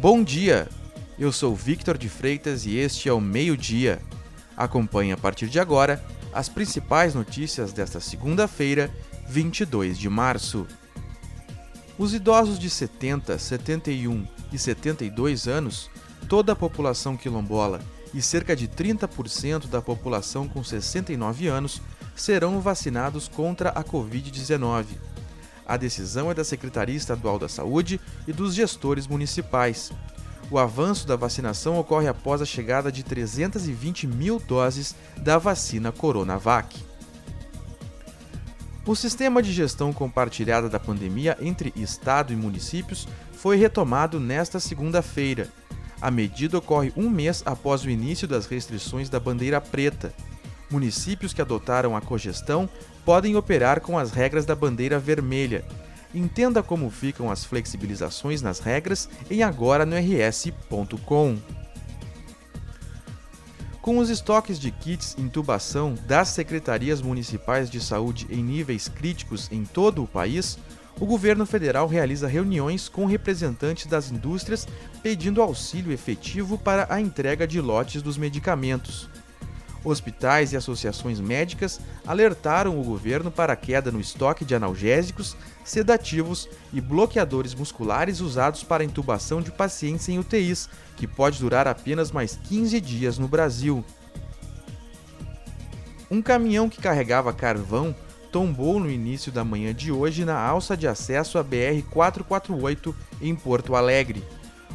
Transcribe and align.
Bom 0.00 0.24
dia! 0.24 0.66
Eu 1.18 1.30
sou 1.30 1.54
Victor 1.54 1.98
de 1.98 2.08
Freitas 2.08 2.64
e 2.64 2.78
este 2.78 3.06
é 3.06 3.12
o 3.12 3.20
Meio 3.20 3.54
Dia. 3.54 4.00
Acompanhe 4.56 5.12
a 5.12 5.16
partir 5.18 5.46
de 5.50 5.60
agora 5.60 6.02
as 6.32 6.48
principais 6.48 7.14
notícias 7.14 7.70
desta 7.70 8.00
segunda-feira, 8.00 8.90
22 9.28 9.98
de 9.98 10.08
março. 10.08 10.66
Os 11.98 12.14
idosos 12.14 12.58
de 12.58 12.70
70, 12.70 13.38
71 13.38 14.26
e 14.50 14.58
72 14.58 15.46
anos, 15.46 15.90
toda 16.30 16.52
a 16.52 16.56
população 16.56 17.14
quilombola 17.14 17.78
e 18.14 18.22
cerca 18.22 18.56
de 18.56 18.66
30% 18.68 19.66
da 19.66 19.82
população 19.82 20.48
com 20.48 20.64
69 20.64 21.46
anos 21.46 21.82
serão 22.16 22.58
vacinados 22.58 23.28
contra 23.28 23.68
a 23.68 23.84
Covid-19. 23.84 24.86
A 25.70 25.76
decisão 25.76 26.28
é 26.28 26.34
da 26.34 26.42
Secretaria 26.42 26.96
Estadual 26.96 27.38
da 27.38 27.48
Saúde 27.48 28.00
e 28.26 28.32
dos 28.32 28.54
gestores 28.56 29.06
municipais. 29.06 29.92
O 30.50 30.58
avanço 30.58 31.06
da 31.06 31.14
vacinação 31.14 31.78
ocorre 31.78 32.08
após 32.08 32.42
a 32.42 32.44
chegada 32.44 32.90
de 32.90 33.04
320 33.04 34.08
mil 34.08 34.40
doses 34.40 34.96
da 35.18 35.38
vacina 35.38 35.92
Coronavac. 35.92 36.76
O 38.84 38.96
sistema 38.96 39.40
de 39.40 39.52
gestão 39.52 39.92
compartilhada 39.92 40.68
da 40.68 40.80
pandemia 40.80 41.38
entre 41.40 41.72
Estado 41.76 42.32
e 42.32 42.36
municípios 42.36 43.06
foi 43.32 43.56
retomado 43.56 44.18
nesta 44.18 44.58
segunda-feira. 44.58 45.48
A 46.00 46.10
medida 46.10 46.58
ocorre 46.58 46.92
um 46.96 47.08
mês 47.08 47.44
após 47.46 47.84
o 47.84 47.90
início 47.90 48.26
das 48.26 48.46
restrições 48.46 49.08
da 49.08 49.20
bandeira 49.20 49.60
preta. 49.60 50.12
Municípios 50.70 51.32
que 51.32 51.42
adotaram 51.42 51.96
a 51.96 52.00
cogestão 52.00 52.68
podem 53.04 53.34
operar 53.34 53.80
com 53.80 53.98
as 53.98 54.12
regras 54.12 54.46
da 54.46 54.54
bandeira 54.54 54.98
vermelha. 54.98 55.64
Entenda 56.14 56.62
como 56.62 56.90
ficam 56.90 57.30
as 57.30 57.44
flexibilizações 57.44 58.42
nas 58.42 58.60
regras 58.60 59.08
em 59.30 59.42
agora 59.42 59.84
no 59.84 59.96
rs.com. 59.96 61.38
Com 63.80 63.98
os 63.98 64.10
estoques 64.10 64.60
de 64.60 64.70
kits 64.70 65.16
intubação 65.18 65.94
das 66.06 66.28
secretarias 66.28 67.00
municipais 67.00 67.70
de 67.70 67.80
saúde 67.80 68.26
em 68.28 68.42
níveis 68.42 68.88
críticos 68.88 69.48
em 69.50 69.64
todo 69.64 70.02
o 70.02 70.06
país, 70.06 70.58
o 71.00 71.06
governo 71.06 71.46
federal 71.46 71.86
realiza 71.86 72.28
reuniões 72.28 72.88
com 72.88 73.06
representantes 73.06 73.86
das 73.86 74.10
indústrias 74.10 74.68
pedindo 75.02 75.40
auxílio 75.40 75.92
efetivo 75.92 76.58
para 76.58 76.86
a 76.92 77.00
entrega 77.00 77.46
de 77.46 77.58
lotes 77.58 78.02
dos 78.02 78.18
medicamentos. 78.18 79.08
Hospitais 79.82 80.52
e 80.52 80.56
associações 80.56 81.18
médicas 81.20 81.80
alertaram 82.06 82.78
o 82.78 82.84
governo 82.84 83.30
para 83.30 83.54
a 83.54 83.56
queda 83.56 83.90
no 83.90 84.00
estoque 84.00 84.44
de 84.44 84.54
analgésicos, 84.54 85.36
sedativos 85.64 86.48
e 86.72 86.80
bloqueadores 86.80 87.54
musculares 87.54 88.20
usados 88.20 88.62
para 88.62 88.84
intubação 88.84 89.40
de 89.40 89.50
pacientes 89.50 90.08
em 90.08 90.18
UTIs, 90.18 90.68
que 90.96 91.06
pode 91.06 91.38
durar 91.38 91.66
apenas 91.66 92.12
mais 92.12 92.38
15 92.48 92.78
dias 92.80 93.18
no 93.18 93.26
Brasil. 93.26 93.82
Um 96.10 96.20
caminhão 96.20 96.68
que 96.68 96.82
carregava 96.82 97.32
carvão 97.32 97.94
tombou 98.30 98.78
no 98.78 98.90
início 98.90 99.32
da 99.32 99.44
manhã 99.44 99.74
de 99.74 99.90
hoje 99.90 100.24
na 100.24 100.38
alça 100.38 100.76
de 100.76 100.86
acesso 100.86 101.38
à 101.38 101.44
BR-448 101.44 102.94
em 103.20 103.34
Porto 103.34 103.74
Alegre. 103.74 104.22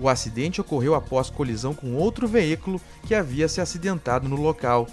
O 0.00 0.08
acidente 0.08 0.60
ocorreu 0.60 0.94
após 0.94 1.28
colisão 1.28 1.74
com 1.74 1.94
outro 1.94 2.28
veículo 2.28 2.80
que 3.06 3.14
havia 3.14 3.48
se 3.48 3.60
acidentado 3.60 4.28
no 4.28 4.36
local. 4.36 4.86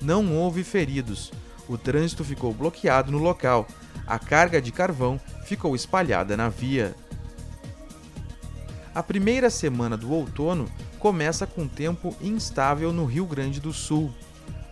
Não 0.00 0.34
houve 0.34 0.64
feridos. 0.64 1.32
O 1.68 1.78
trânsito 1.78 2.24
ficou 2.24 2.52
bloqueado 2.52 3.12
no 3.12 3.18
local. 3.18 3.66
A 4.06 4.18
carga 4.18 4.60
de 4.60 4.72
carvão 4.72 5.20
ficou 5.44 5.76
espalhada 5.76 6.36
na 6.36 6.48
via. 6.48 6.94
A 8.94 9.02
primeira 9.02 9.48
semana 9.50 9.96
do 9.96 10.10
outono 10.10 10.68
começa 10.98 11.46
com 11.46 11.68
tempo 11.68 12.16
instável 12.20 12.92
no 12.92 13.04
Rio 13.04 13.26
Grande 13.26 13.60
do 13.60 13.72
Sul. 13.72 14.12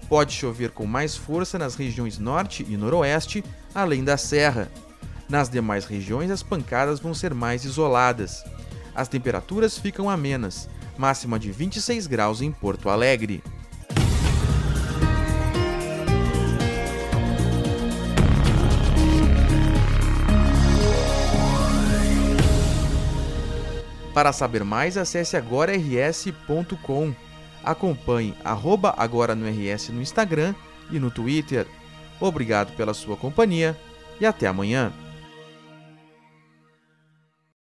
Pode 0.09 0.33
chover 0.33 0.71
com 0.71 0.87
mais 0.87 1.17
força 1.17 1.59
nas 1.59 1.75
regiões 1.75 2.19
norte 2.19 2.67
e 2.69 2.77
noroeste, 2.77 3.45
além 3.75 4.03
da 4.03 4.17
serra. 4.17 4.69
Nas 5.29 5.49
demais 5.49 5.85
regiões, 5.85 6.31
as 6.31 6.43
pancadas 6.43 7.01
vão 7.01 7.13
ser 7.13 7.35
mais 7.35 7.65
isoladas. 7.65 8.45
As 8.97 9.09
temperaturas 9.09 9.77
ficam 9.77 10.09
amenas, 10.09 10.71
máxima 10.97 11.39
de 11.39 11.53
26 11.53 12.07
graus 12.07 12.41
em 12.41 12.51
Porto 12.51 12.89
Alegre. 12.89 13.43
Para 24.15 24.33
saber 24.33 24.65
mais, 24.65 24.97
acesse 24.97 25.37
agora.rs.com. 25.37 27.15
Acompanhe 27.63 28.35
arroba 28.43 28.95
agora 28.97 29.35
no 29.35 29.47
RS 29.47 29.91
no 29.91 30.01
Instagram 30.01 30.55
e 30.91 30.99
no 30.99 31.11
Twitter. 31.11 31.67
Obrigado 32.19 32.75
pela 32.75 32.95
sua 32.95 33.15
companhia 33.15 33.77
e 34.19 34.25
até 34.25 34.47
amanhã. 34.47 34.91